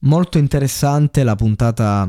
[0.00, 2.08] Molto interessante la puntata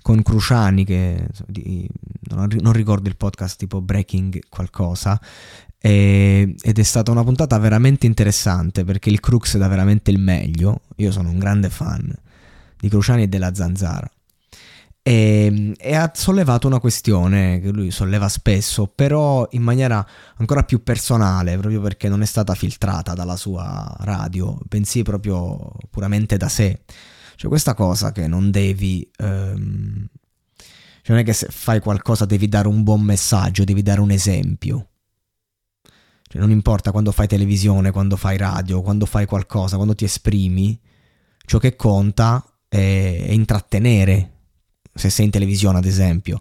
[0.00, 1.88] con Cruciani, che di,
[2.30, 5.20] non, non, ricordo il podcast tipo Breaking qualcosa,
[5.78, 10.82] e, ed è stata una puntata veramente interessante perché il Crux dà veramente il meglio.
[10.96, 12.12] Io sono un grande fan
[12.78, 14.10] di Cruciani e della Zanzara.
[15.02, 20.04] E, e, ha sollevato una questione che lui solleva spesso, però in maniera
[20.36, 26.36] ancora più personale, proprio perché non è stata filtrata dalla sua radio, bensì proprio puramente
[26.36, 26.80] da sé.
[27.36, 29.08] Cioè questa cosa che non devi...
[29.18, 30.08] Ehm,
[31.02, 34.10] cioè non è che se fai qualcosa devi dare un buon messaggio, devi dare un
[34.10, 34.88] esempio.
[36.28, 40.78] Cioè non importa quando fai televisione, quando fai radio, quando fai qualcosa, quando ti esprimi,
[41.44, 44.32] ciò che conta è, è intrattenere.
[44.92, 46.40] Se sei in televisione, ad esempio,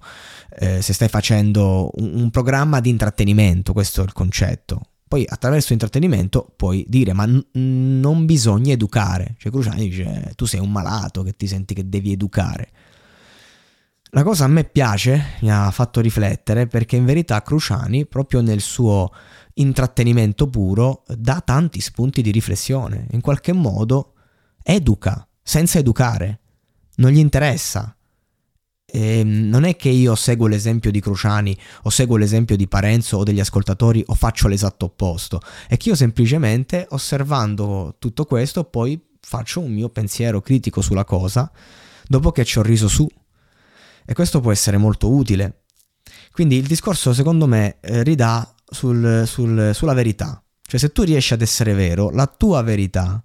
[0.57, 4.81] eh, se stai facendo un, un programma di intrattenimento, questo è il concetto.
[5.15, 9.35] Poi attraverso l'intrattenimento puoi dire ma n- non bisogna educare.
[9.37, 12.69] Cioè Cruciani dice tu sei un malato che ti senti che devi educare.
[14.09, 18.59] La cosa a me piace, mi ha fatto riflettere perché in verità Cruciani proprio nel
[18.59, 19.09] suo
[19.53, 24.15] intrattenimento puro dà tanti spunti di riflessione, in qualche modo
[24.63, 26.41] educa senza educare,
[26.95, 27.95] non gli interessa.
[28.95, 33.17] E ehm, non è che io seguo l'esempio di Cruciani o seguo l'esempio di Parenzo
[33.17, 38.97] o degli ascoltatori o faccio l'esatto opposto, è che io semplicemente osservando tutto questo poi
[39.19, 41.51] faccio un mio pensiero critico sulla cosa
[42.07, 43.05] dopo che ci ho riso su.
[44.05, 45.63] E questo può essere molto utile.
[46.31, 50.41] Quindi il discorso secondo me eh, ridà sul, sul, sulla verità.
[50.61, 53.21] Cioè se tu riesci ad essere vero, la tua verità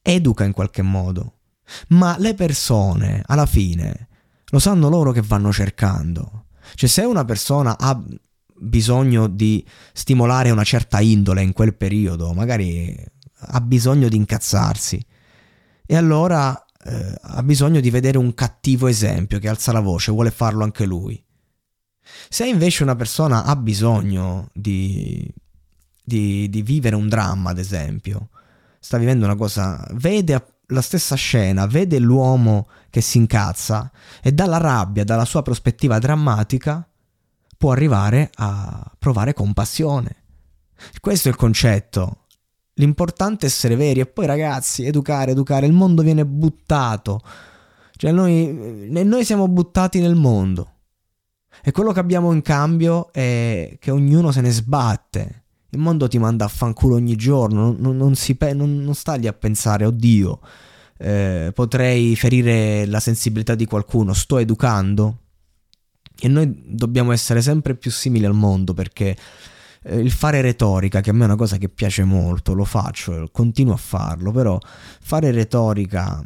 [0.00, 1.38] educa in qualche modo.
[1.88, 4.08] Ma le persone, alla fine,
[4.52, 6.46] lo sanno loro che vanno cercando.
[6.74, 8.00] Cioè se una persona ha
[8.54, 12.94] bisogno di stimolare una certa indole in quel periodo, magari
[13.34, 15.04] ha bisogno di incazzarsi.
[15.86, 20.30] E allora eh, ha bisogno di vedere un cattivo esempio che alza la voce, vuole
[20.30, 21.22] farlo anche lui.
[22.28, 25.26] Se invece una persona ha bisogno di,
[26.04, 28.28] di, di vivere un dramma, ad esempio,
[28.78, 30.34] sta vivendo una cosa, vede
[30.72, 33.90] la stessa scena, vede l'uomo che si incazza
[34.22, 36.86] e dalla rabbia, dalla sua prospettiva drammatica,
[37.56, 40.16] può arrivare a provare compassione.
[41.00, 42.26] Questo è il concetto.
[42.74, 47.20] L'importante è essere veri e poi ragazzi, educare, educare, il mondo viene buttato.
[47.94, 50.70] Cioè noi, noi siamo buttati nel mondo.
[51.62, 55.41] E quello che abbiamo in cambio è che ognuno se ne sbatte.
[55.74, 59.14] Il mondo ti manda a fanculo ogni giorno, non, non, si pe- non, non sta
[59.14, 60.40] lì a pensare, oddio,
[60.98, 65.20] eh, potrei ferire la sensibilità di qualcuno, sto educando.
[66.20, 69.16] E noi dobbiamo essere sempre più simili al mondo perché
[69.84, 73.30] eh, il fare retorica, che a me è una cosa che piace molto, lo faccio,
[73.32, 74.58] continuo a farlo, però
[75.00, 76.22] fare retorica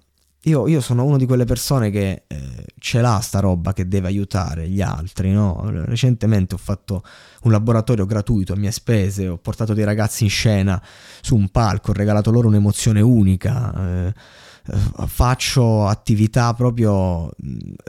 [0.46, 4.06] io, io, sono una di quelle persone che eh, ce l'ha sta roba che deve
[4.06, 5.60] aiutare gli altri, no?
[5.64, 7.02] Recentemente ho fatto
[7.42, 10.80] un laboratorio gratuito a mie spese, ho portato dei ragazzi in scena
[11.20, 14.14] su un palco, ho regalato loro un'emozione unica, eh,
[14.66, 17.28] eh faccio attività proprio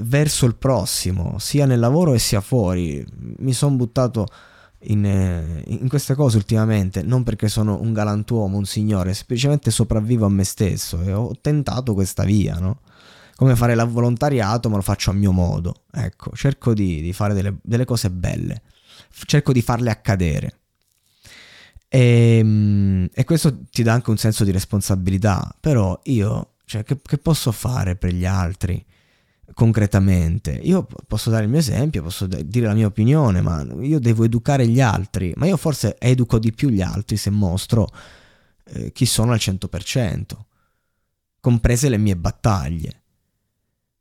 [0.03, 3.05] verso il prossimo, sia nel lavoro e sia fuori.
[3.37, 4.25] Mi sono buttato
[4.81, 10.25] in, eh, in, queste cose ultimamente, non perché sono un galantuomo, un signore, semplicemente sopravvivo
[10.25, 12.81] a me stesso e ho tentato questa via, no?
[13.35, 15.83] Come fare il volontariato, ma lo faccio a mio modo.
[15.91, 18.63] Ecco, cerco di, di fare delle, delle, cose belle,
[19.25, 20.59] cerco di farle accadere.
[21.87, 26.97] E, ehm, e, questo ti dà anche un senso di responsabilità, però io, cioè, che,
[27.01, 28.83] che posso fare per gli altri?
[29.53, 30.51] Concretamente.
[30.51, 34.67] Io posso dare il mio esempio, posso dire la mia opinione, ma io devo educare
[34.67, 37.89] gli altri, ma io forse educo di più gli altri se mostro
[38.65, 40.25] eh, chi sono al 100%,
[41.39, 43.01] comprese le mie battaglie.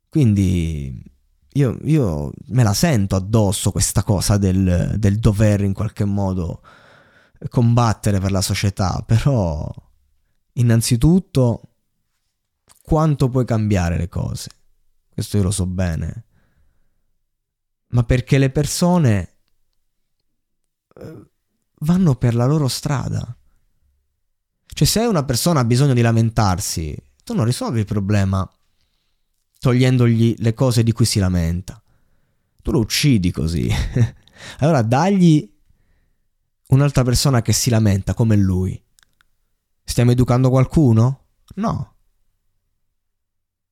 [0.09, 1.03] Quindi
[1.53, 6.61] io, io me la sento addosso questa cosa del, del dover in qualche modo
[7.49, 9.71] combattere per la società, però
[10.53, 11.61] innanzitutto
[12.81, 14.49] quanto puoi cambiare le cose
[15.17, 16.25] questo io lo so bene.
[17.87, 19.37] Ma perché le persone
[20.93, 21.25] eh,
[21.79, 23.35] vanno per la loro strada.
[24.67, 28.47] Cioè, se una persona ha bisogno di lamentarsi, tu non risolvi il problema
[29.57, 31.81] togliendogli le cose di cui si lamenta.
[32.61, 33.67] Tu lo uccidi così.
[34.59, 35.51] allora dagli
[36.67, 38.79] un'altra persona che si lamenta come lui.
[39.83, 41.25] Stiamo educando qualcuno?
[41.55, 41.95] No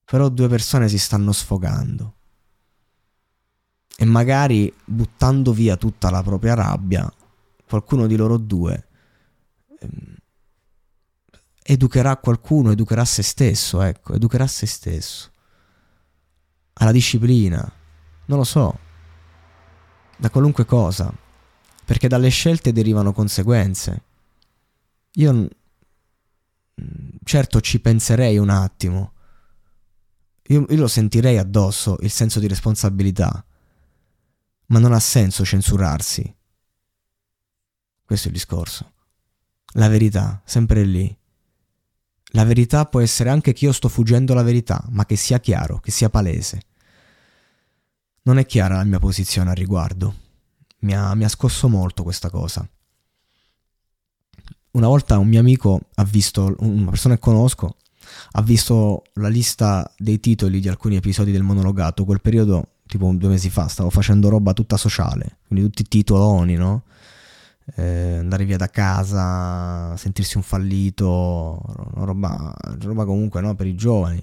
[0.06, 2.14] però due persone si stanno sfogando.
[3.98, 7.12] E magari buttando via tutta la propria rabbia,
[7.68, 8.88] qualcuno di loro due
[9.80, 10.16] ehm,
[11.68, 15.32] educherà qualcuno, educherà se stesso, ecco, educherà se stesso.
[16.74, 17.72] Alla disciplina,
[18.26, 18.78] non lo so,
[20.18, 21.12] da qualunque cosa,
[21.84, 24.04] perché dalle scelte derivano conseguenze.
[25.14, 25.48] Io
[27.24, 29.14] certo ci penserei un attimo,
[30.48, 33.46] io, io lo sentirei addosso il senso di responsabilità,
[34.68, 36.36] ma non ha senso censurarsi.
[38.04, 38.92] Questo è il discorso.
[39.74, 41.16] La verità, sempre lì.
[42.34, 45.80] La verità può essere anche che io sto fuggendo la verità, ma che sia chiaro,
[45.80, 46.62] che sia palese.
[48.24, 50.16] Non è chiara la mia posizione al riguardo.
[50.80, 52.68] Mi ha, mi ha scosso molto questa cosa.
[54.72, 57.78] Una volta un mio amico ha visto, una persona che conosco,
[58.32, 63.30] ha visto la lista dei titoli di alcuni episodi del monologato, quel periodo tipo due
[63.30, 66.84] mesi fa, stavo facendo roba tutta sociale, quindi tutti titoloni, no?
[67.76, 71.60] Eh, andare via da casa, sentirsi un fallito,
[71.96, 74.22] roba, roba comunque no, per i giovani.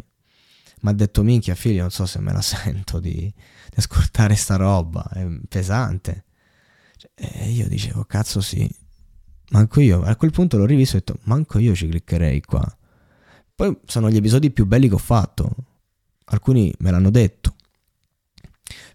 [0.83, 4.57] Mi ha detto minchia figlio, non so se me la sento di, di ascoltare sta
[4.57, 6.25] roba, è pesante.
[7.15, 8.69] E io dicevo, cazzo sì,
[9.51, 12.77] manco io, a quel punto l'ho rivisto e ho detto, manco io ci cliccherei qua.
[13.55, 15.51] Poi sono gli episodi più belli che ho fatto,
[16.27, 17.55] alcuni me l'hanno detto.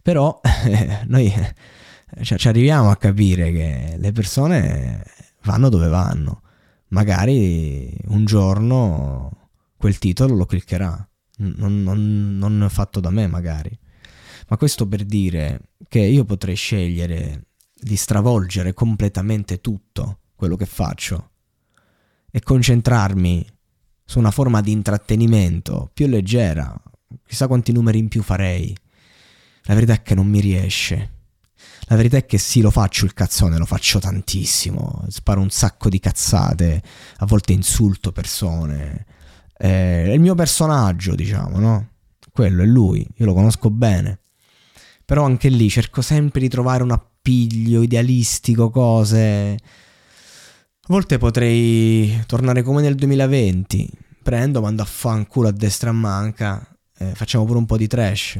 [0.01, 1.31] Però eh, noi
[2.21, 5.03] cioè, ci arriviamo a capire che le persone
[5.43, 6.41] vanno dove vanno.
[6.89, 11.07] Magari un giorno quel titolo lo cliccherà,
[11.37, 13.77] non, non, non fatto da me magari.
[14.47, 21.31] Ma questo per dire che io potrei scegliere di stravolgere completamente tutto quello che faccio
[22.31, 23.45] e concentrarmi
[24.09, 26.73] su una forma di intrattenimento più leggera.
[27.27, 28.73] Chissà quanti numeri in più farei.
[29.63, 31.11] La verità è che non mi riesce.
[31.89, 35.89] La verità è che sì, lo faccio il cazzone, lo faccio tantissimo, sparo un sacco
[35.89, 36.81] di cazzate,
[37.17, 39.05] a volte insulto persone.
[39.53, 41.89] È il mio personaggio, diciamo, no?
[42.31, 44.19] Quello è lui, io lo conosco bene.
[45.03, 49.57] Però anche lì cerco sempre di trovare un appiglio idealistico, cose.
[50.89, 53.89] A volte potrei tornare come nel 2020.
[54.23, 56.65] Prendo, mando a fanculo a destra e a manca,
[56.97, 58.39] eh, facciamo pure un po' di trash.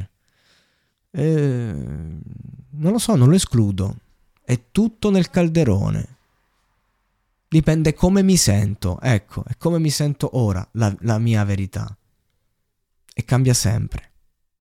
[1.12, 3.98] Eh, non lo so, non lo escludo.
[4.42, 6.16] È tutto nel calderone.
[7.50, 11.98] Dipende come mi sento, ecco, è come mi sento ora, la, la mia verità.
[13.14, 14.12] E cambia sempre.